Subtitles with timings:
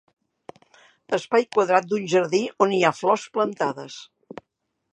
[1.17, 3.99] Espai quadrat d'un jardí on hi ha flors plantades.